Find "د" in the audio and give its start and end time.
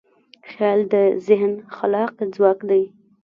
0.93-0.95